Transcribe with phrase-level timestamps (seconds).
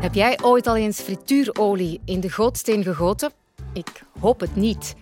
[0.00, 3.30] Heb jij ooit al eens frituurolie in de gootsteen gegoten?
[3.72, 4.94] Ik hoop het niet.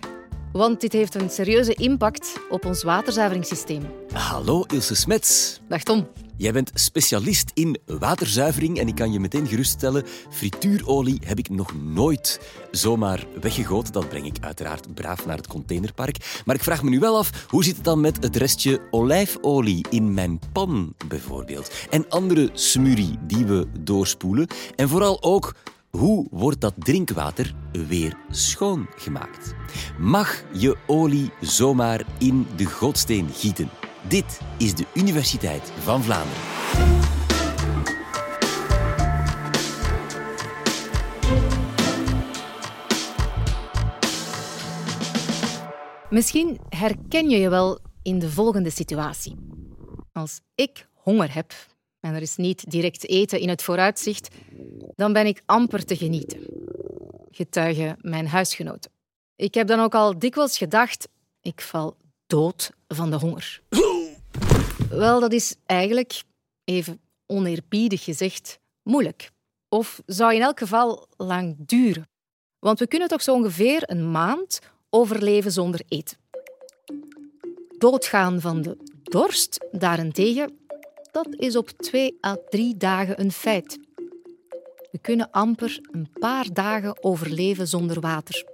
[0.51, 3.83] Want dit heeft een serieuze impact op ons waterzuiveringssysteem.
[4.13, 5.59] Hallo Ilse Smets.
[5.67, 6.07] Dag Tom.
[6.39, 11.73] Jij bent specialist in waterzuivering en ik kan je meteen geruststellen, frituurolie heb ik nog
[11.83, 12.39] nooit
[12.71, 13.93] zomaar weggegoten.
[13.93, 16.41] Dat breng ik uiteraard braaf naar het containerpark.
[16.45, 19.85] Maar ik vraag me nu wel af, hoe zit het dan met het restje olijfolie
[19.89, 21.71] in mijn pan bijvoorbeeld?
[21.89, 24.47] En andere smurrie die we doorspoelen.
[24.75, 25.55] En vooral ook,
[25.89, 27.55] hoe wordt dat drinkwater
[27.87, 29.53] weer schoongemaakt?
[29.97, 33.69] Mag je olie zomaar in de gootsteen gieten?
[34.07, 36.41] Dit is de Universiteit van Vlaanderen.
[46.09, 49.35] Misschien herken je je wel in de volgende situatie.
[50.11, 51.53] Als ik honger heb
[51.99, 54.35] en er is niet direct eten in het vooruitzicht,
[54.95, 56.39] dan ben ik amper te genieten.
[57.31, 58.91] Getuigen mijn huisgenoten.
[59.35, 61.09] Ik heb dan ook al dikwijls gedacht,
[61.41, 61.97] ik val
[62.29, 63.61] dood van de honger.
[64.89, 66.23] Wel, dat is eigenlijk,
[66.63, 69.31] even oneerbiedig gezegd, moeilijk.
[69.69, 72.09] Of zou in elk geval lang duren.
[72.59, 76.17] Want we kunnen toch zo ongeveer een maand overleven zonder eten.
[77.77, 80.59] Doodgaan van de dorst daarentegen,
[81.11, 83.79] dat is op twee à drie dagen een feit.
[84.91, 88.45] We kunnen amper een paar dagen overleven zonder water.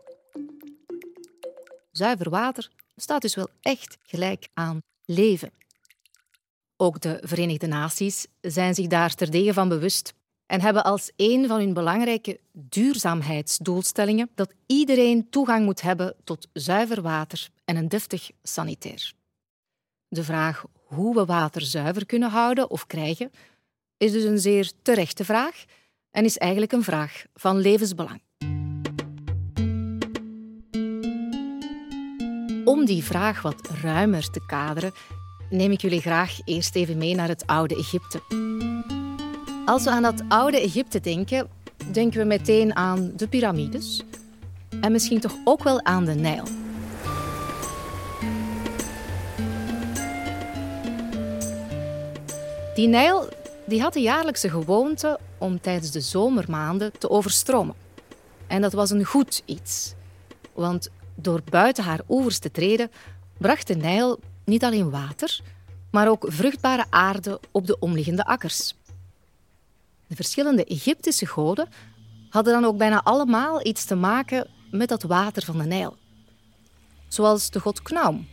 [1.92, 5.52] Zuiver water staat dus wel echt gelijk aan leven.
[6.78, 10.14] Ook de Verenigde Naties zijn zich daar terdege van bewust
[10.46, 17.02] en hebben als een van hun belangrijke duurzaamheidsdoelstellingen dat iedereen toegang moet hebben tot zuiver
[17.02, 19.14] water en een deftig sanitair.
[20.08, 23.32] De vraag hoe we water zuiver kunnen houden of krijgen
[23.98, 25.64] is dus een zeer terechte vraag
[26.12, 28.22] en is eigenlijk een vraag van levensbelang.
[32.66, 34.94] Om die vraag wat ruimer te kaderen,
[35.50, 38.22] neem ik jullie graag eerst even mee naar het oude Egypte.
[39.66, 41.48] Als we aan dat oude Egypte denken,
[41.92, 44.04] denken we meteen aan de piramides
[44.82, 46.44] en misschien toch ook wel aan de Nijl.
[52.76, 53.30] Die Nijl
[53.66, 57.76] die had de jaarlijkse gewoonte om tijdens de zomermaanden te overstromen.
[58.48, 59.94] En dat was een goed iets,
[60.54, 62.92] want door buiten haar oevers te treden,
[63.38, 65.40] bracht de Nijl niet alleen water,
[65.92, 68.76] maar ook vruchtbare aarde op de omliggende akkers.
[70.08, 71.68] De verschillende Egyptische goden
[72.30, 75.98] hadden dan ook bijna allemaal iets te maken met dat water van de Nijl.
[77.08, 78.28] Zoals de god Knaum,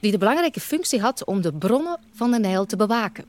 [0.00, 3.24] die de belangrijke functie had om de bronnen van de Nijl te bewaken.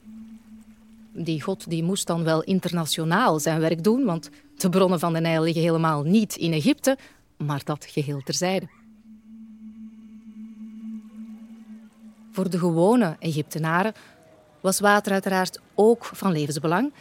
[1.14, 5.20] Die god die moest dan wel internationaal zijn werk doen, want de bronnen van de
[5.20, 6.98] Nijl liggen helemaal niet in Egypte,
[7.46, 8.68] maar dat geheel terzijde.
[12.32, 13.94] Voor de gewone Egyptenaren
[14.62, 16.94] was water uiteraard ook van levensbelang.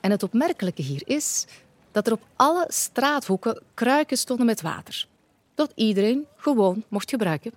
[0.00, 1.46] En het opmerkelijke hier is
[1.92, 5.06] dat er op alle straathoeken kruiken stonden met water.
[5.54, 7.52] Dat iedereen gewoon mocht gebruiken.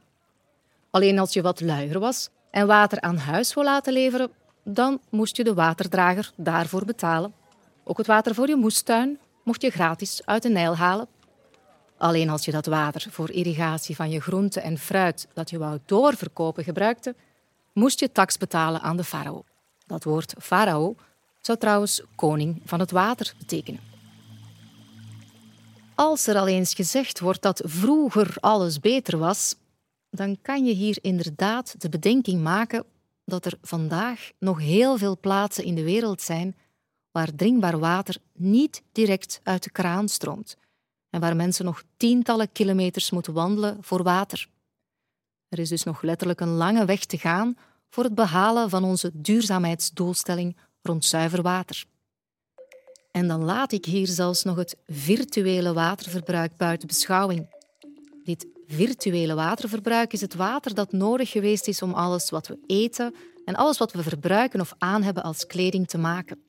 [0.89, 4.31] Alleen als je wat luier was en water aan huis wou laten leveren,
[4.63, 7.33] dan moest je de waterdrager daarvoor betalen.
[7.83, 11.07] Ook het water voor je moestuin mocht je gratis uit de Nijl halen.
[11.97, 15.79] Alleen als je dat water voor irrigatie van je groente en fruit dat je wou
[15.85, 17.15] doorverkopen gebruikte,
[17.73, 19.43] moest je tax betalen aan de farao.
[19.85, 20.95] Dat woord farao
[21.41, 23.81] zou trouwens koning van het water betekenen.
[25.95, 29.55] Als er al eens gezegd wordt dat vroeger alles beter was,
[30.09, 32.83] dan kan je hier inderdaad de bedenking maken
[33.25, 36.55] dat er vandaag nog heel veel plaatsen in de wereld zijn
[37.11, 40.57] waar drinkbaar water niet direct uit de kraan stroomt
[41.09, 44.47] en waar mensen nog tientallen kilometers moeten wandelen voor water.
[45.49, 47.57] Er is dus nog letterlijk een lange weg te gaan
[47.89, 51.85] voor het behalen van onze duurzaamheidsdoelstelling rond zuiver water.
[53.11, 57.55] En dan laat ik hier zelfs nog het virtuele waterverbruik buiten beschouwing.
[58.23, 63.15] Dit virtuele waterverbruik is het water dat nodig geweest is om alles wat we eten
[63.45, 66.41] en alles wat we verbruiken of aan hebben als kleding te maken.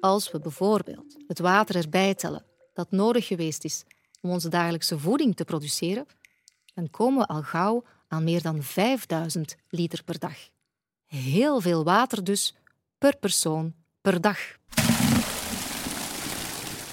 [0.00, 3.84] Als we bijvoorbeeld het water erbij tellen dat nodig geweest is
[4.20, 6.06] om onze dagelijkse voeding te produceren,
[6.74, 10.36] dan komen we al gauw aan meer dan 5000 liter per dag.
[11.06, 12.54] Heel veel water dus
[12.98, 14.38] per persoon per dag.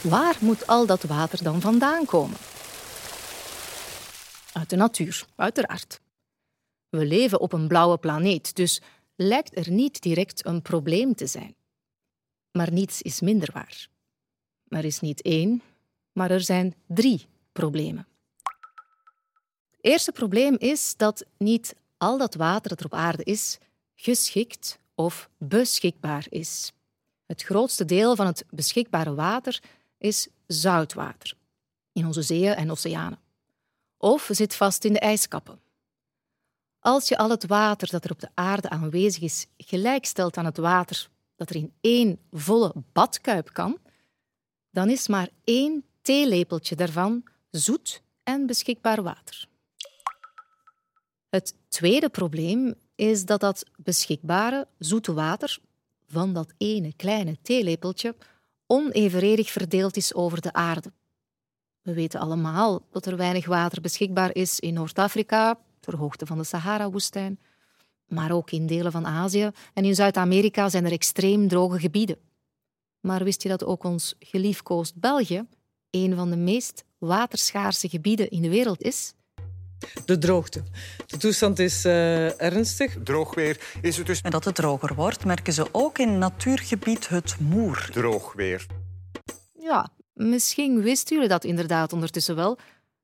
[0.02, 2.38] Waar moet al dat water dan vandaan komen?
[4.54, 6.02] Uit de natuur, uiteraard.
[6.90, 8.82] We leven op een blauwe planeet, dus
[9.16, 11.56] lijkt er niet direct een probleem te zijn.
[12.52, 13.88] Maar niets is minder waar.
[14.68, 15.62] er is niet één,
[16.20, 18.08] maar er zijn drie problemen.
[19.72, 23.58] Het eerste probleem is dat niet al dat water dat er op aarde is,
[23.96, 26.72] geschikt of beschikbaar is.
[27.26, 29.62] Het grootste deel van het beschikbare water
[29.98, 31.34] is zoutwater
[31.92, 33.20] in onze zeeën en oceanen.
[33.98, 35.60] Of zit vast in de ijskappen.
[36.80, 40.58] Als je al het water dat er op de aarde aanwezig is gelijkstelt aan het
[40.58, 43.78] water dat er in één volle badkuip kan,
[44.72, 49.48] dan is maar één theelepeltje daarvan zoet en beschikbaar water.
[51.30, 55.60] Het tweede probleem is dat dat beschikbare zoete water
[56.08, 58.16] van dat ene kleine theelepeltje
[58.68, 60.92] onevenredig verdeeld is over de aarde.
[61.82, 66.44] We weten allemaal dat er weinig water beschikbaar is in Noord-Afrika, ter hoogte van de
[66.44, 67.40] Sahara-woestijn.
[68.08, 72.18] Maar ook in delen van Azië en in Zuid-Amerika zijn er extreem droge gebieden.
[73.00, 75.48] Maar wist je dat ook ons geliefkoosd België
[75.92, 79.14] een van de meest waterschaarse gebieden in de wereld is?
[80.06, 80.64] De droogte.
[81.06, 82.98] De toestand is uh, ernstig.
[83.04, 84.22] Droog weer is het dus.
[84.22, 87.90] En dat het droger wordt, merken ze ook in natuurgebied Het Moer.
[87.92, 88.66] Droog weer.
[89.60, 92.58] Ja, misschien wisten jullie dat inderdaad ondertussen wel,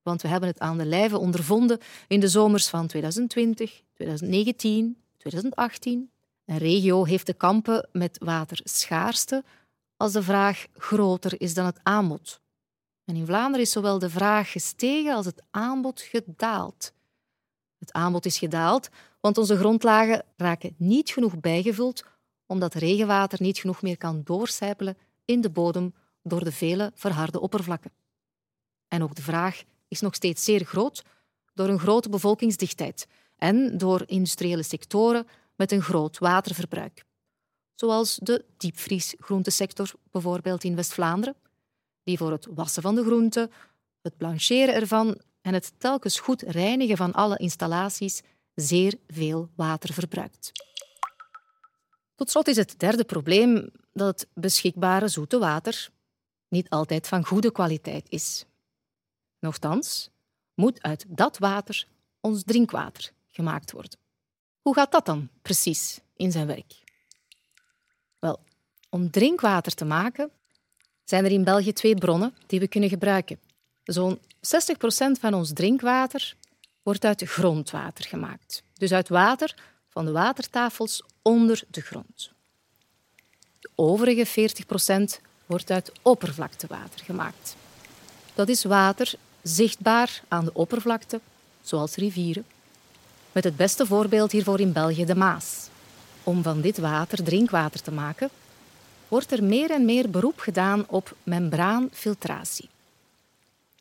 [0.03, 6.09] want we hebben het aan de lijve ondervonden in de zomers van 2020, 2019, 2018.
[6.45, 9.43] Een regio heeft te kampen met waterschaarste
[9.97, 12.43] als de vraag groter is dan het aanbod.
[13.05, 16.93] In Vlaanderen is zowel de vraag gestegen als het aanbod gedaald.
[17.77, 22.03] Het aanbod is gedaald, want onze grondlagen raken niet genoeg bijgevuld
[22.45, 25.93] omdat regenwater niet genoeg meer kan doorcijpelen in de bodem
[26.23, 27.91] door de vele verharde oppervlakken.
[28.87, 31.03] En ook de vraag is nog steeds zeer groot
[31.53, 33.07] door een grote bevolkingsdichtheid
[33.37, 37.05] en door industriële sectoren met een groot waterverbruik.
[37.75, 41.35] Zoals de diepvriesgroentesector bijvoorbeeld in West-Vlaanderen,
[42.05, 43.51] die voor het wassen van de groenten,
[44.01, 48.21] het blancheren ervan en het telkens goed reinigen van alle installaties
[48.55, 50.51] zeer veel water verbruikt.
[52.15, 55.89] Tot slot is het derde probleem dat het beschikbare zoete water
[56.47, 58.45] niet altijd van goede kwaliteit is.
[59.39, 60.09] Nochtans
[60.53, 61.87] moet uit dat water
[62.19, 63.99] ons drinkwater gemaakt worden.
[64.61, 66.83] Hoe gaat dat dan precies in zijn werk?
[68.19, 68.39] Wel,
[68.89, 70.31] om drinkwater te maken
[71.05, 73.39] zijn er in België twee bronnen die we kunnen gebruiken.
[73.83, 74.19] Zo'n 60%
[75.19, 76.35] van ons drinkwater
[76.83, 79.55] wordt uit grondwater gemaakt, dus uit water
[79.89, 82.31] van de watertafels onder de grond.
[83.59, 84.51] De overige
[85.19, 87.55] 40% wordt uit oppervlaktewater gemaakt.
[88.33, 91.19] Dat is water zichtbaar aan de oppervlakte,
[91.61, 92.45] zoals rivieren.
[93.31, 95.67] Met het beste voorbeeld hiervoor in België de Maas.
[96.23, 98.29] Om van dit water drinkwater te maken,
[99.07, 102.69] wordt er meer en meer beroep gedaan op membraanfiltratie.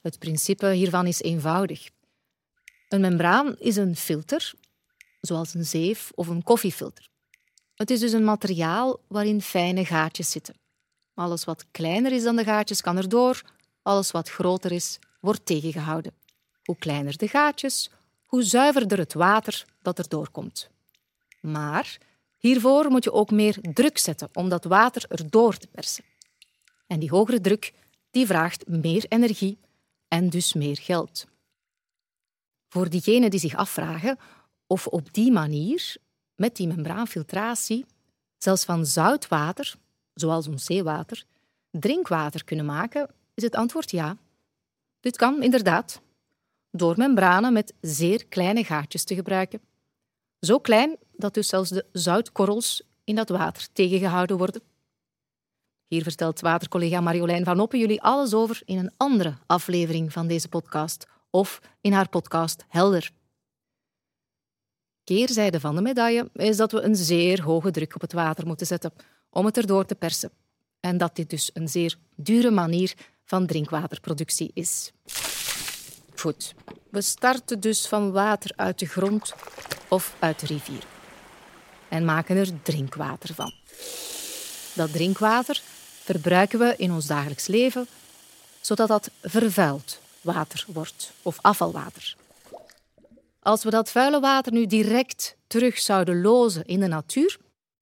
[0.02, 1.88] Het principe hiervan is eenvoudig.
[2.88, 4.52] Een membraan is een filter,
[5.20, 7.08] zoals een zeef of een koffiefilter.
[7.74, 10.54] Het is dus een materiaal waarin fijne gaatjes zitten.
[11.14, 13.42] Alles wat kleiner is dan de gaatjes kan erdoor,
[13.82, 16.12] alles wat groter is, wordt tegengehouden.
[16.64, 17.90] Hoe kleiner de gaatjes,
[18.26, 20.70] hoe zuiverder het water dat er doorkomt.
[21.40, 21.98] Maar
[22.48, 26.04] hiervoor moet je ook meer druk zetten om dat water erdoor te persen.
[26.86, 27.72] En die hogere druk
[28.10, 29.58] die vraagt meer energie
[30.08, 31.26] en dus meer geld.
[32.68, 34.18] Voor diegenen die zich afvragen
[34.66, 35.96] of op die manier,
[36.34, 37.86] met die membraanfiltratie,
[38.38, 39.74] zelfs van zout water,
[40.14, 41.24] zoals ons zeewater,
[41.70, 44.16] drinkwater kunnen maken, is het antwoord ja.
[45.00, 46.00] Dit kan inderdaad
[46.70, 49.60] door membranen met zeer kleine gaatjes te gebruiken.
[50.40, 54.62] Zo klein dat dus zelfs de zoutkorrels in dat water tegengehouden worden.
[55.86, 60.48] Hier vertelt watercollega Marjolein van Oppen jullie alles over in een andere aflevering van deze
[60.48, 63.10] podcast of in haar podcast Helder.
[65.04, 68.66] Keerzijde van de medaille is dat we een zeer hoge druk op het water moeten
[68.66, 68.92] zetten
[69.30, 70.30] om het erdoor te persen.
[70.80, 72.94] En dat dit dus een zeer dure manier
[73.24, 74.92] van drinkwaterproductie is.
[76.16, 76.54] Goed,
[76.90, 79.34] we starten dus van water uit de grond
[79.88, 80.93] of uit de rivier
[81.94, 83.52] en maken er drinkwater van.
[84.74, 85.62] Dat drinkwater
[86.02, 87.86] verbruiken we in ons dagelijks leven,
[88.60, 92.16] zodat dat vervuild water wordt of afvalwater.
[93.40, 97.38] Als we dat vuile water nu direct terug zouden lozen in de natuur,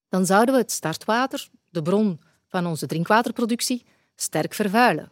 [0.09, 5.11] dan zouden we het startwater, de bron van onze drinkwaterproductie, sterk vervuilen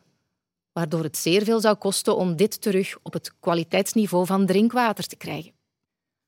[0.74, 5.16] waardoor het zeer veel zou kosten om dit terug op het kwaliteitsniveau van drinkwater te
[5.16, 5.54] krijgen.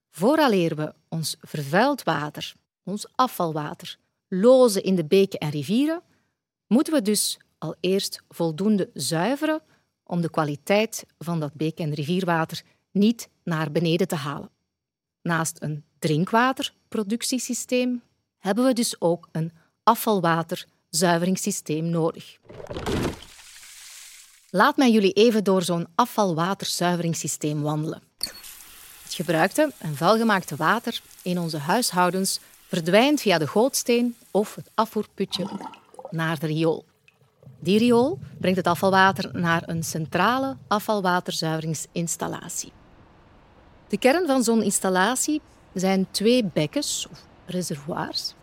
[0.09, 2.53] Vooraleer we ons vervuild water,
[2.83, 3.97] ons afvalwater,
[4.27, 6.01] lozen in de beken en rivieren,
[6.67, 9.61] moeten we dus al eerst voldoende zuiveren
[10.03, 12.61] om de kwaliteit van dat beek- en rivierwater
[12.91, 14.49] niet naar beneden te halen.
[15.21, 18.01] Naast een drinkwaterproductiesysteem
[18.37, 19.51] hebben we dus ook een
[19.83, 22.37] afvalwaterzuiveringssysteem nodig.
[24.49, 28.01] Laat mij jullie even door zo'n afvalwaterzuiveringssysteem wandelen.
[29.03, 32.39] Het gebruikte en vuilgemaakte water in onze huishoudens
[32.73, 35.47] verdwijnt via de gootsteen of het afvoerputje
[36.09, 36.85] naar de riool.
[37.59, 42.71] Die riool brengt het afvalwater naar een centrale afvalwaterzuiveringsinstallatie.
[43.87, 45.41] De kern van zo'n installatie
[45.73, 48.33] zijn twee bekkens, of reservoirs.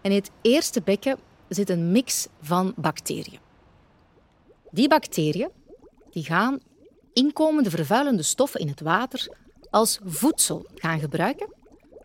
[0.00, 3.40] En in het eerste bekken zit een mix van bacteriën.
[4.70, 5.50] Die bacteriën
[6.10, 6.58] die gaan
[7.12, 9.36] inkomende vervuilende stoffen in het water
[9.70, 11.56] als voedsel gaan gebruiken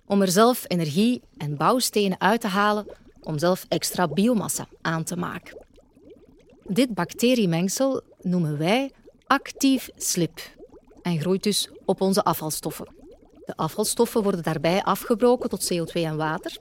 [0.07, 2.85] om er zelf energie en bouwstenen uit te halen
[3.21, 5.57] om zelf extra biomassa aan te maken.
[6.67, 8.91] Dit bacteriemengsel noemen wij
[9.27, 10.39] actief slip
[11.01, 12.87] en groeit dus op onze afvalstoffen.
[13.45, 16.57] De afvalstoffen worden daarbij afgebroken tot CO2 en water.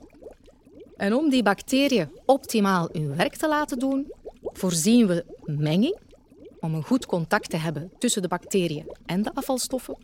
[0.97, 4.11] En om die bacteriën optimaal hun werk te laten doen,
[4.43, 5.97] voorzien we menging
[6.59, 9.97] om een goed contact te hebben tussen de bacteriën en de afvalstoffen.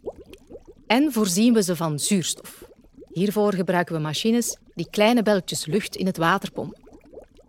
[0.88, 2.68] En voorzien we ze van zuurstof.
[3.13, 6.88] Hiervoor gebruiken we machines die kleine belletjes lucht in het water pompen.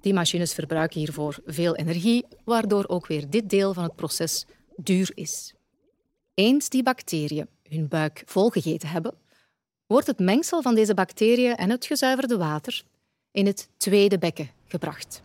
[0.01, 5.13] Die machines verbruiken hiervoor veel energie, waardoor ook weer dit deel van het proces duur
[5.15, 5.55] is.
[6.35, 9.15] Eens die bacteriën hun buik volgegeten hebben,
[9.87, 12.83] wordt het mengsel van deze bacteriën en het gezuiverde water
[13.33, 15.23] in het tweede bekken gebracht.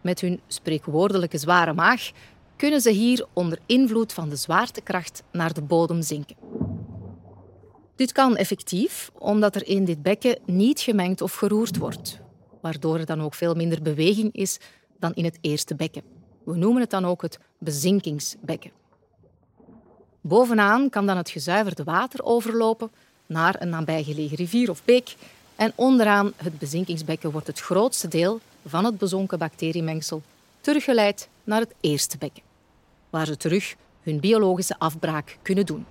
[0.00, 2.10] Met hun spreekwoordelijke zware maag
[2.56, 6.36] kunnen ze hier onder invloed van de zwaartekracht naar de bodem zinken.
[7.96, 12.18] Dit kan effectief omdat er in dit bekken niet gemengd of geroerd wordt,
[12.60, 14.58] waardoor er dan ook veel minder beweging is
[14.98, 16.02] dan in het eerste bekken.
[16.44, 18.70] We noemen het dan ook het bezinkingsbekken.
[20.20, 22.90] Bovenaan kan dan het gezuiverde water overlopen
[23.26, 25.16] naar een nabijgelegen rivier of beek
[25.56, 30.22] en onderaan het bezinkingsbekken wordt het grootste deel van het bezonken bacteriemengsel
[30.60, 32.42] teruggeleid naar het eerste bekken,
[33.10, 35.86] waar ze terug hun biologische afbraak kunnen doen.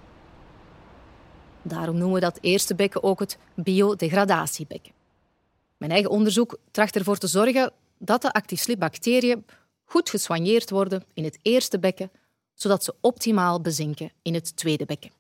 [1.67, 4.91] Daarom noemen we dat eerste bekken ook het biodegradatiebekken.
[5.77, 9.45] Mijn eigen onderzoek tracht ervoor te zorgen dat de actief slipbacteriën
[9.83, 12.11] goed gesoigneerd worden in het eerste bekken,
[12.53, 15.11] zodat ze optimaal bezinken in het tweede bekken.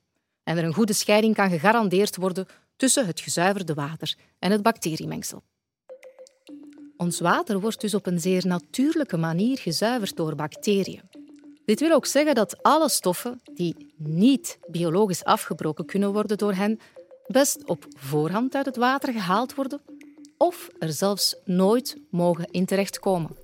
[0.43, 5.43] En er een goede scheiding kan gegarandeerd worden tussen het gezuiverde water en het bacteriemengsel.
[6.97, 11.14] Ons water wordt dus op een zeer natuurlijke manier gezuiverd door bacteriën.
[11.65, 16.79] Dit wil ook zeggen dat alle stoffen die niet biologisch afgebroken kunnen worden door hen,
[17.27, 19.81] best op voorhand uit het water gehaald worden
[20.37, 23.35] of er zelfs nooit mogen in terechtkomen.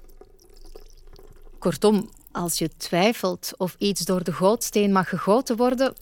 [1.60, 5.94] Kortom, als je twijfelt of iets door de gootsteen mag gegoten worden,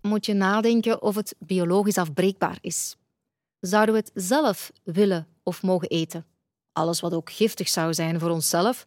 [0.00, 2.96] moet je nadenken of het biologisch afbreekbaar is.
[3.60, 6.26] Zouden we het zelf willen of mogen eten?
[6.72, 8.86] Alles wat ook giftig zou zijn voor onszelf,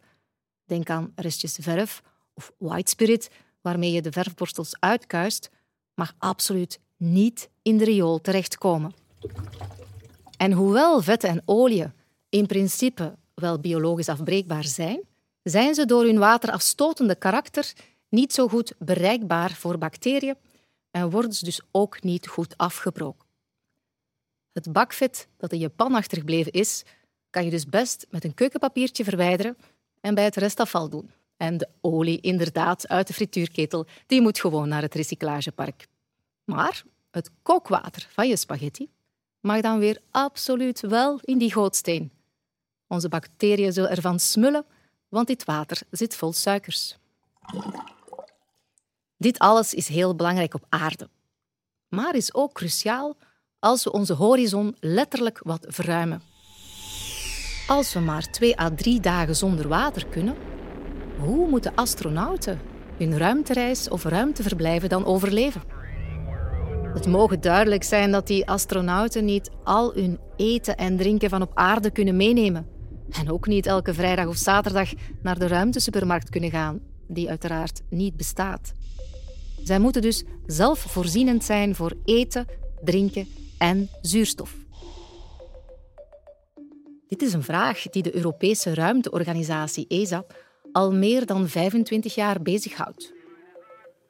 [0.64, 2.02] denk aan restjes verf
[2.40, 3.30] of white spirit,
[3.60, 5.50] waarmee je de verfborstels uitkuist,
[5.94, 8.94] mag absoluut niet in de riool terechtkomen.
[10.36, 11.92] En hoewel vetten en olie
[12.28, 15.00] in principe wel biologisch afbreekbaar zijn,
[15.42, 17.72] zijn ze door hun waterafstotende karakter
[18.08, 20.36] niet zo goed bereikbaar voor bacteriën
[20.90, 23.26] en worden ze dus ook niet goed afgebroken.
[24.52, 26.82] Het bakvet dat in je pan achtergebleven is,
[27.30, 29.56] kan je dus best met een keukenpapiertje verwijderen
[30.00, 31.10] en bij het restafval doen.
[31.40, 35.86] En de olie, inderdaad, uit de frituurketel, die moet gewoon naar het recyclagepark.
[36.44, 38.88] Maar het kookwater van je spaghetti
[39.40, 42.12] mag dan weer absoluut wel in die gootsteen.
[42.86, 44.64] Onze bacteriën zullen ervan smullen,
[45.08, 46.96] want dit water zit vol suikers.
[49.16, 51.08] Dit alles is heel belangrijk op aarde,
[51.88, 53.16] maar is ook cruciaal
[53.58, 56.22] als we onze horizon letterlijk wat verruimen.
[57.66, 60.49] Als we maar twee à drie dagen zonder water kunnen,
[61.20, 62.60] hoe moeten astronauten
[62.98, 65.62] hun ruimtereis of ruimteverblijven dan overleven?
[66.94, 71.50] Het mogen duidelijk zijn dat die astronauten niet al hun eten en drinken van op
[71.54, 72.66] aarde kunnen meenemen.
[73.10, 74.90] En ook niet elke vrijdag of zaterdag
[75.22, 78.72] naar de ruimtesupermarkt kunnen gaan, die uiteraard niet bestaat.
[79.62, 82.46] Zij moeten dus zelfvoorzienend zijn voor eten,
[82.84, 84.54] drinken en zuurstof.
[87.08, 90.24] Dit is een vraag die de Europese ruimteorganisatie ESA
[90.72, 93.12] al meer dan 25 jaar bezighoudt.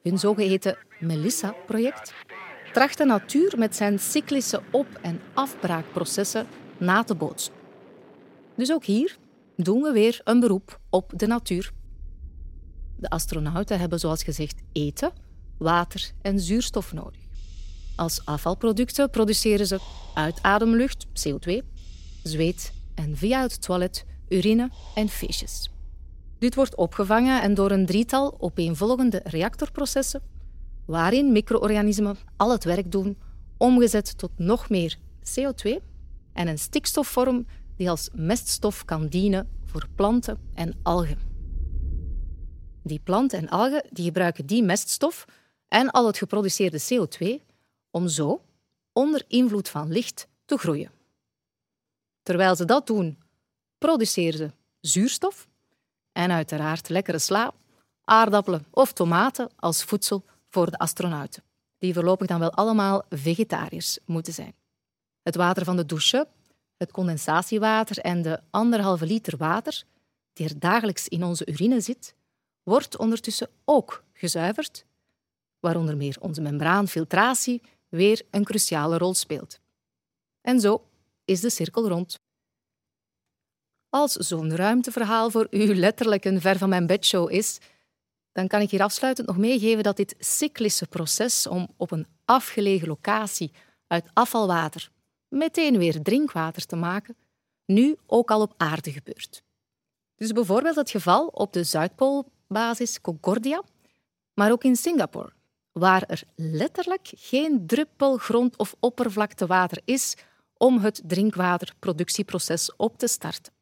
[0.03, 2.13] Hun zogeheten Melissa-project
[2.73, 7.53] tracht de natuur met zijn cyclische op- en afbraakprocessen na te bootsen.
[8.55, 9.17] Dus ook hier
[9.55, 11.71] doen we weer een beroep op de natuur
[12.97, 15.11] De astronauten hebben, zoals gezegd, eten,
[15.57, 17.19] water en zuurstof nodig.
[17.95, 19.79] Als afvalproducten produceren ze
[20.13, 21.57] uitademlucht, CO2,
[22.23, 25.69] zweet en via het toilet urine en feestjes.
[26.41, 30.21] Dit wordt opgevangen en door een drietal opeenvolgende reactorprocessen,
[30.85, 33.17] waarin micro-organismen al het werk doen,
[33.57, 35.71] omgezet tot nog meer CO2
[36.33, 37.45] en een stikstofvorm
[37.75, 41.17] die als meststof kan dienen voor planten en algen.
[42.83, 45.25] Die planten en algen die gebruiken die meststof
[45.67, 47.43] en al het geproduceerde CO2
[47.91, 48.41] om zo,
[48.93, 50.91] onder invloed van licht, te groeien.
[52.23, 53.17] Terwijl ze dat doen,
[53.77, 55.49] produceren ze zuurstof
[56.11, 57.53] en uiteraard lekkere sla,
[58.03, 61.43] aardappelen of tomaten als voedsel voor de astronauten,
[61.77, 64.53] die voorlopig dan wel allemaal vegetariërs moeten zijn.
[65.21, 66.27] Het water van de douche,
[66.77, 69.83] het condensatiewater en de anderhalve liter water
[70.33, 72.15] die er dagelijks in onze urine zit,
[72.63, 74.85] wordt ondertussen ook gezuiverd,
[75.59, 79.59] waaronder meer onze membraanfiltratie weer een cruciale rol speelt.
[80.41, 80.85] En zo
[81.25, 82.19] is de cirkel rond.
[83.91, 87.59] Als zo'n ruimteverhaal voor u letterlijk een ver van mijn bedshow is,
[88.31, 92.87] dan kan ik hier afsluitend nog meegeven dat dit cyclische proces om op een afgelegen
[92.87, 93.51] locatie
[93.87, 94.91] uit afvalwater
[95.27, 97.15] meteen weer drinkwater te maken,
[97.65, 99.43] nu ook al op aarde gebeurt.
[100.15, 103.63] Dus bijvoorbeeld het geval op de Zuidpoolbasis Concordia,
[104.33, 105.33] maar ook in Singapore,
[105.71, 110.15] waar er letterlijk geen druppel grond- of oppervlaktewater is
[110.57, 113.53] om het drinkwaterproductieproces op te starten.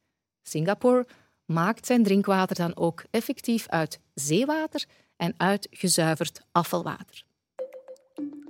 [0.50, 1.08] Singapore
[1.46, 4.86] maakt zijn drinkwater dan ook effectief uit zeewater
[5.18, 7.24] en uit gezuiverd afvalwater.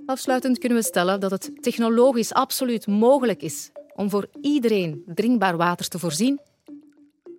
[0.06, 5.88] Afsluitend kunnen we stellen dat het technologisch absoluut mogelijk is om voor iedereen drinkbaar water
[5.88, 6.40] te voorzien,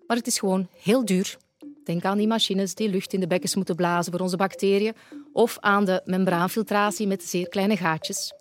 [0.08, 1.38] maar het is gewoon heel duur.
[1.84, 4.96] Denk aan die machines die lucht in de bekkens moeten blazen voor onze bacteriën
[5.34, 8.34] of aan de membraanfiltratie met zeer kleine gaatjes.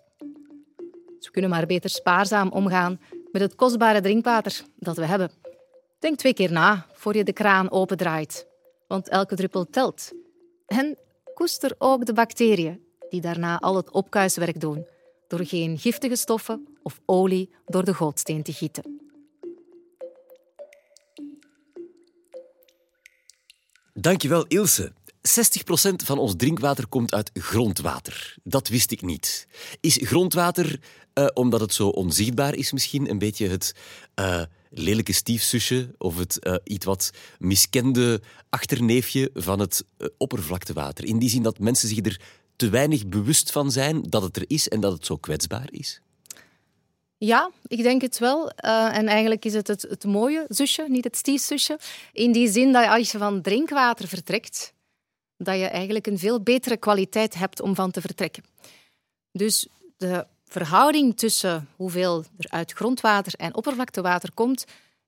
[1.17, 2.99] Dus we kunnen maar beter spaarzaam omgaan
[3.31, 5.31] met het kostbare drinkwater dat we hebben.
[6.01, 8.47] Denk twee keer na voor je de kraan opendraait,
[8.87, 10.11] want elke druppel telt.
[10.67, 10.97] En
[11.33, 14.85] koester ook de bacteriën die daarna al het opkuiswerk doen,
[15.27, 18.99] door geen giftige stoffen of olie door de gootsteen te gieten.
[23.93, 24.91] Dankjewel, Ilse.
[24.91, 28.35] 60% van ons drinkwater komt uit grondwater.
[28.43, 29.47] Dat wist ik niet.
[29.79, 30.79] Is grondwater,
[31.13, 33.75] uh, omdat het zo onzichtbaar is, misschien een beetje het
[34.19, 34.41] uh,
[34.73, 39.85] lelijke stiefzusje of het uh, iets wat miskende achterneefje van het
[40.17, 41.05] oppervlaktewater?
[41.05, 42.21] In die zin dat mensen zich er
[42.55, 46.01] te weinig bewust van zijn dat het er is en dat het zo kwetsbaar is?
[47.17, 48.51] Ja, ik denk het wel.
[48.65, 51.79] Uh, en eigenlijk is het, het het mooie zusje, niet het stiefzusje.
[52.13, 54.73] In die zin dat als je van drinkwater vertrekt,
[55.37, 58.43] dat je eigenlijk een veel betere kwaliteit hebt om van te vertrekken.
[59.31, 64.65] Dus de verhouding tussen hoeveel er uit grondwater en oppervlaktewater komt,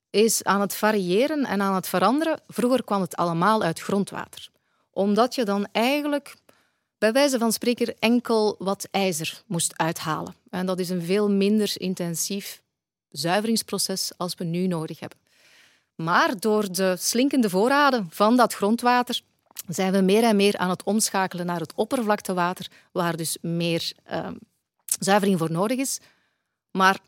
[0.10, 2.42] is aan het variëren en aan het veranderen.
[2.48, 4.50] Vroeger kwam het allemaal uit grondwater.
[4.92, 6.36] Omdat je dan eigenlijk
[6.98, 10.36] bij wijze van spreken enkel wat ijzer moest uithalen.
[10.50, 12.62] En dat is een veel minder intensief
[13.10, 15.18] zuiveringsproces als we nu nodig hebben.
[15.96, 19.22] Maar door de slinkende voorraden van dat grondwater
[19.68, 24.28] zijn we meer en meer aan het omschakelen naar het oppervlaktewater, waar dus meer uh,
[25.00, 26.00] zuivering voor nodig is.
[26.72, 27.00] Maar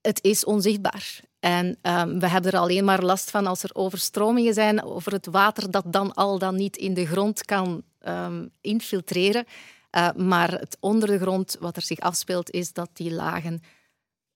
[0.00, 1.20] het is onzichtbaar.
[1.40, 5.26] En um, we hebben er alleen maar last van als er overstromingen zijn over het
[5.26, 9.44] water dat dan al dan niet in de grond kan um, infiltreren.
[9.96, 13.62] Uh, maar het onder de grond, wat er zich afspeelt, is dat die lagen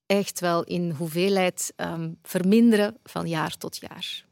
[0.06, 4.24] echt wel in hoeveelheid um, verminderen van jaar tot jaar.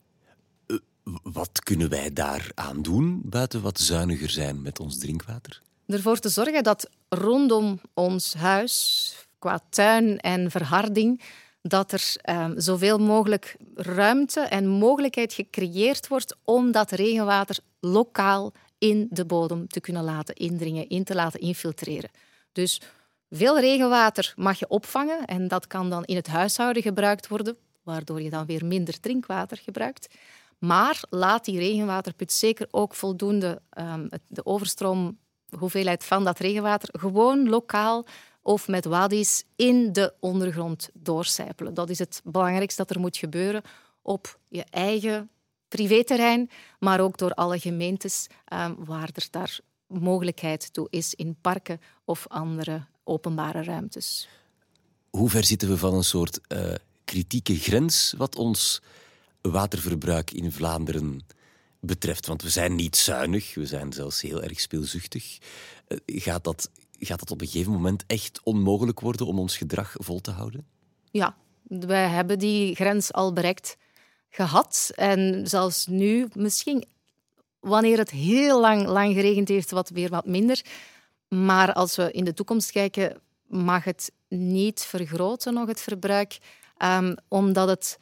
[0.67, 0.79] Uh,
[1.23, 5.63] wat kunnen wij daaraan doen, buiten wat zuiniger zijn met ons drinkwater?
[5.87, 11.23] Ervoor te zorgen dat rondom ons huis, qua tuin en verharding,
[11.63, 19.07] dat er um, zoveel mogelijk ruimte en mogelijkheid gecreëerd wordt om dat regenwater lokaal in
[19.11, 22.11] de bodem te kunnen laten indringen, in te laten infiltreren.
[22.53, 22.81] Dus
[23.31, 28.23] veel regenwater mag je opvangen en dat kan dan in het huishouden gebruikt worden, waardoor
[28.23, 30.15] je dan weer minder drinkwater gebruikt.
[30.59, 34.45] Maar laat die regenwaterput zeker ook voldoende um, de
[35.47, 38.07] overstroomhoeveelheid van dat regenwater gewoon lokaal
[38.43, 41.75] of met wadis in de ondergrond doorcijpelen.
[41.75, 43.63] Dat is het belangrijkste dat er moet gebeuren
[44.03, 45.31] op je eigen
[45.69, 51.81] privéterrein, maar ook door alle gemeentes um, waar er daar mogelijkheid toe is in parken
[52.05, 54.29] of andere openbare ruimtes.
[55.11, 58.83] Hoe ver zitten we van een soort uh, kritieke grens wat ons
[59.41, 61.25] waterverbruik in Vlaanderen
[61.81, 62.27] betreft.
[62.27, 65.39] Want we zijn niet zuinig, we zijn zelfs heel erg speelzuchtig.
[65.89, 69.95] Eh, gaat dat, gaat dat op een gegeven moment echt onmogelijk worden om ons gedrag
[69.99, 70.67] vol te houden?
[71.11, 73.77] Ja, wij hebben die grens al bereikt
[74.29, 74.91] gehad.
[74.95, 76.85] En zelfs nu, misschien
[77.61, 80.65] wanneer het heel lang, lang geregend heeft, wat weer wat minder.
[81.29, 86.39] Maar als we in de toekomst kijken, mag het niet vergroten, nog het verbruik,
[86.83, 87.99] um, omdat het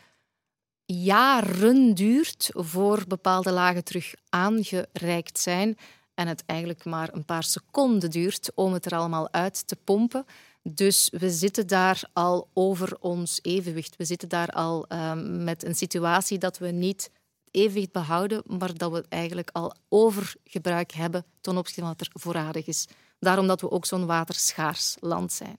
[0.87, 5.77] jaren duurt voor bepaalde lagen terug aangereikt zijn
[6.15, 10.25] en het eigenlijk maar een paar seconden duurt om het er allemaal uit te pompen.
[10.63, 13.97] Dus we zitten daar al over ons evenwicht.
[13.97, 17.11] We zitten daar al um, met een situatie dat we niet
[17.51, 22.67] evenwicht behouden, maar dat we eigenlijk al overgebruik hebben ten opzichte van wat er voorradig
[22.67, 22.89] is.
[23.19, 25.59] Daarom dat we ook zo'n waterschaars land zijn.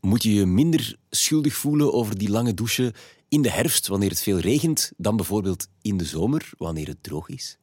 [0.00, 2.94] Moet je je minder schuldig voelen over die lange douche
[3.28, 7.28] in de herfst, wanneer het veel regent, dan bijvoorbeeld in de zomer, wanneer het droog
[7.28, 7.56] is?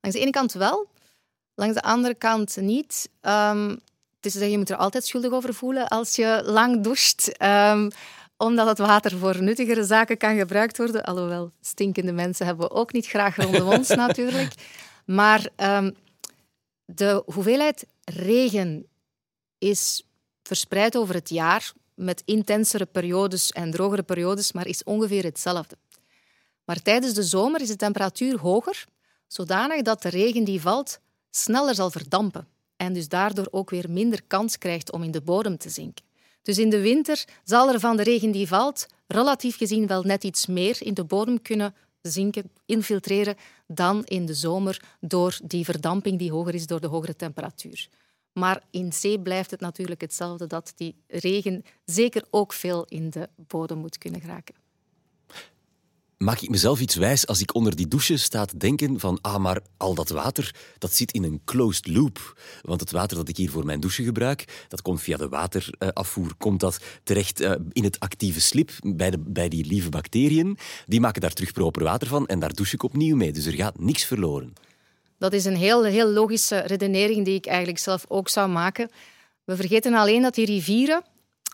[0.00, 0.88] Langs de ene kant wel,
[1.54, 3.10] langs de andere kant niet.
[3.20, 3.68] Um,
[4.16, 7.42] het is zeggen, je moet er altijd schuldig over voelen als je lang doucht.
[7.42, 7.90] Um,
[8.36, 11.04] omdat het water voor nuttigere zaken kan gebruikt worden.
[11.04, 14.54] Alhoewel, stinkende mensen hebben we ook niet graag rondom ons natuurlijk.
[15.04, 15.96] Maar um,
[16.84, 18.86] de hoeveelheid regen
[19.58, 20.06] is
[20.42, 25.76] verspreid over het jaar met intensere periodes en drogere periodes, maar is ongeveer hetzelfde.
[26.64, 28.84] Maar tijdens de zomer is de temperatuur hoger,
[29.26, 34.22] zodanig dat de regen die valt sneller zal verdampen en dus daardoor ook weer minder
[34.26, 36.04] kans krijgt om in de bodem te zinken.
[36.42, 40.24] Dus in de winter zal er van de regen die valt relatief gezien wel net
[40.24, 43.36] iets meer in de bodem kunnen zinken, infiltreren,
[43.66, 47.88] dan in de zomer door die verdamping die hoger is door de hogere temperatuur.
[48.32, 53.28] Maar in zee blijft het natuurlijk hetzelfde dat die regen zeker ook veel in de
[53.36, 54.54] bodem moet kunnen geraken
[56.24, 59.62] maak ik mezelf iets wijs als ik onder die douche sta denken van ah, maar
[59.76, 62.40] al dat water, dat zit in een closed loop.
[62.62, 66.34] Want het water dat ik hier voor mijn douche gebruik, dat komt via de waterafvoer,
[66.38, 70.58] komt dat terecht eh, in het actieve slip bij, de, bij die lieve bacteriën.
[70.86, 73.32] Die maken daar terug proper water van en daar douche ik opnieuw mee.
[73.32, 74.52] Dus er gaat niks verloren.
[75.20, 78.90] Dat is een heel, heel logische redenering die ik eigenlijk zelf ook zou maken.
[79.44, 81.02] We vergeten alleen dat die rivieren,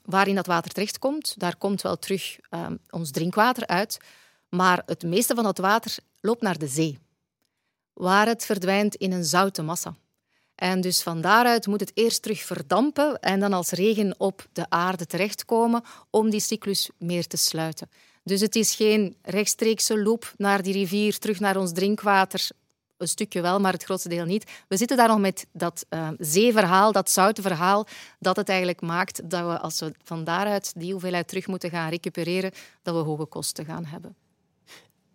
[0.04, 3.98] waarin dat water terechtkomt, daar komt wel terug uh, ons drinkwater uit.
[4.48, 6.98] Maar het meeste van het water loopt naar de zee,
[7.92, 9.94] waar het verdwijnt in een zoute massa.
[10.54, 14.66] En dus van daaruit moet het eerst terug verdampen en dan als regen op de
[14.68, 17.90] aarde terechtkomen om die cyclus meer te sluiten.
[18.22, 22.48] Dus het is geen rechtstreekse loop naar die rivier, terug naar ons drinkwater.
[22.98, 24.50] Een stukje wel, maar het grootste deel niet.
[24.68, 27.86] We zitten daar nog met dat uh, zeeverhaal, dat zoute verhaal,
[28.18, 31.90] dat het eigenlijk maakt dat we, als we van daaruit die hoeveelheid terug moeten gaan
[31.90, 34.16] recupereren, dat we hoge kosten gaan hebben.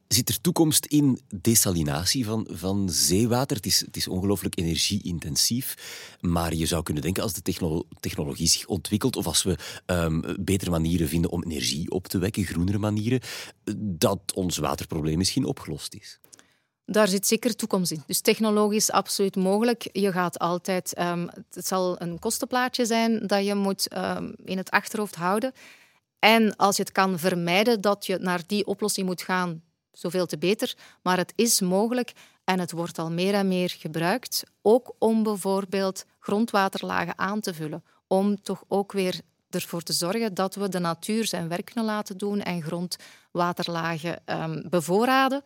[0.08, 3.56] Zit er toekomst in desalinatie van, van zeewater?
[3.56, 5.76] Het is, het is ongelooflijk energieintensief.
[6.20, 7.42] Maar je zou kunnen denken, als de
[8.00, 12.44] technologie zich ontwikkelt of als we um, betere manieren vinden om energie op te wekken,
[12.44, 13.20] groenere manieren,
[13.78, 16.20] dat ons waterprobleem misschien opgelost is.
[16.86, 18.04] Daar zit zeker toekomst in.
[18.06, 19.90] Dus technologisch absoluut mogelijk.
[19.92, 24.70] Je gaat altijd, um, het zal een kostenplaatje zijn dat je moet um, in het
[24.70, 25.54] achterhoofd houden.
[26.20, 30.38] En als je het kan vermijden dat je naar die oplossing moet gaan, zoveel te
[30.38, 30.76] beter.
[31.02, 32.12] Maar het is mogelijk
[32.44, 37.84] en het wordt al meer en meer gebruikt, ook om bijvoorbeeld grondwaterlagen aan te vullen.
[38.08, 42.18] Om toch ook weer ervoor te zorgen dat we de natuur zijn werk kunnen laten
[42.18, 45.44] doen en grondwaterlagen um, bevoorraden.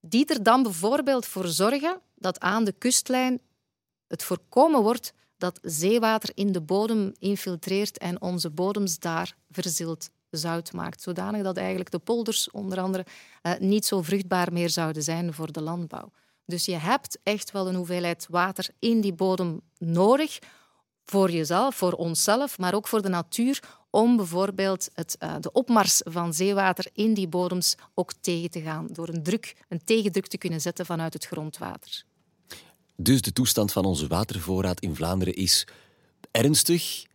[0.00, 3.40] Die er dan bijvoorbeeld voor zorgen dat aan de kustlijn
[4.06, 10.72] het voorkomen wordt dat zeewater in de bodem infiltreert en onze bodems daar verzilt zout
[10.72, 11.02] maakt.
[11.02, 13.06] Zodanig dat eigenlijk de polders onder andere
[13.42, 16.12] uh, niet zo vruchtbaar meer zouden zijn voor de landbouw.
[16.44, 20.38] Dus je hebt echt wel een hoeveelheid water in die bodem nodig
[21.04, 26.00] voor jezelf, voor onszelf, maar ook voor de natuur, om bijvoorbeeld het, uh, de opmars
[26.04, 30.38] van zeewater in die bodems ook tegen te gaan, door een, druk, een tegendruk te
[30.38, 32.04] kunnen zetten vanuit het grondwater.
[32.96, 35.66] Dus de toestand van onze watervoorraad in Vlaanderen is
[36.30, 37.06] ernstig,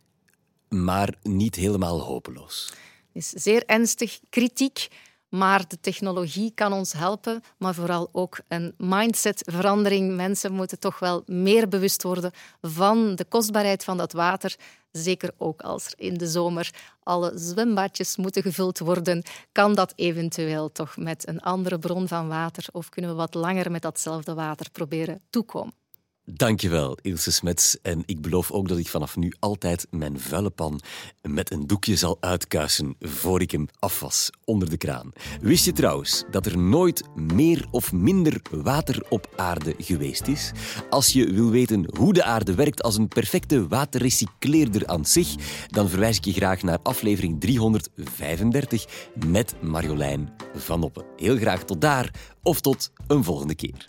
[0.68, 2.72] maar niet helemaal hopeloos
[3.16, 4.88] is zeer ernstig, kritiek.
[5.36, 10.16] Maar de technologie kan ons helpen, maar vooral ook een mindsetverandering.
[10.16, 14.56] Mensen moeten toch wel meer bewust worden van de kostbaarheid van dat water.
[14.92, 16.70] Zeker ook als er in de zomer
[17.02, 19.22] alle zwembadjes moeten gevuld worden,
[19.52, 23.70] kan dat eventueel toch met een andere bron van water of kunnen we wat langer
[23.70, 25.85] met datzelfde water proberen toekomen.
[26.28, 27.76] Dankjewel, Ilse Smets.
[27.82, 30.80] En ik beloof ook dat ik vanaf nu altijd mijn vuile pan
[31.22, 35.12] met een doekje zal uitkuisen voor ik hem afwas onder de kraan.
[35.40, 40.52] Wist je trouwens dat er nooit meer of minder water op aarde geweest is?
[40.90, 45.34] Als je wil weten hoe de aarde werkt als een perfecte waterrecycleerder aan zich,
[45.68, 51.04] dan verwijs ik je graag naar aflevering 335 met Marjolein van Oppen.
[51.16, 52.10] Heel graag tot daar
[52.42, 53.84] of tot een volgende keer.